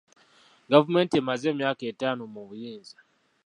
Gavumenti 0.71 1.13
emaze 1.21 1.45
emyaka 1.53 1.83
etaano 1.91 2.23
mu 2.33 2.41
buyinza. 2.47 2.97